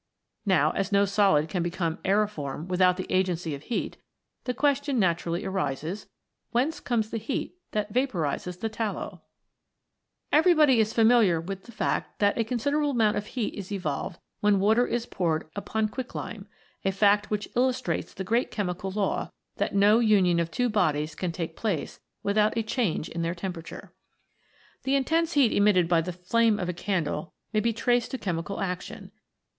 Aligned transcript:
Now 0.47 0.71
as 0.71 0.91
no 0.91 1.05
solid 1.05 1.47
can 1.47 1.61
become 1.61 1.97
aeriform 2.03 2.65
without 2.65 2.97
the 2.97 3.05
agency 3.13 3.53
of 3.53 3.61
heat, 3.61 3.97
the 4.45 4.53
question 4.55 4.97
naturally 4.97 5.45
arises 5.45 6.07
whence 6.49 6.79
comes 6.79 7.11
the 7.11 7.19
heat 7.19 7.53
that 7.69 7.93
vaporizes 7.93 8.59
the 8.61 8.67
tallow? 8.67 9.21
32 9.21 9.21
THE 9.21 9.21
FOUR 9.21 9.21
ELEMENTS. 9.61 10.27
Everybody 10.57 10.79
is 10.79 10.93
familiar 10.93 11.39
with 11.39 11.63
the 11.65 11.71
fact, 11.71 12.17
that 12.17 12.35
a 12.35 12.43
con 12.43 12.57
siderable 12.57 12.95
amouut 12.95 13.15
of 13.15 13.27
heat 13.27 13.53
is 13.53 13.71
evolved 13.71 14.17
when 14.39 14.59
water 14.59 14.87
is 14.87 15.05
poured 15.05 15.47
upon 15.55 15.87
quicklime, 15.87 16.47
a 16.83 16.91
fact 16.91 17.29
which 17.29 17.47
illustrates 17.55 18.11
the 18.15 18.23
great 18.23 18.49
chemical 18.49 18.89
law, 18.89 19.29
that 19.57 19.75
no 19.75 19.99
union 19.99 20.39
of 20.39 20.49
two 20.49 20.67
bodies 20.67 21.13
can 21.13 21.31
take 21.31 21.55
place 21.55 21.99
without 22.23 22.57
a 22.57 22.63
change 22.63 23.07
in 23.07 23.21
their 23.21 23.35
temperature. 23.35 23.93
The 24.81 24.95
intense 24.95 25.33
heat 25.33 25.53
emitted 25.53 25.87
by 25.87 26.01
the 26.01 26.11
flame 26.11 26.57
of 26.57 26.67
a 26.69 26.73
candle 26.73 27.33
may 27.53 27.59
be 27.59 27.71
traced 27.71 28.09
to 28.09 28.17
chemical 28.17 28.61
action. 28.61 29.11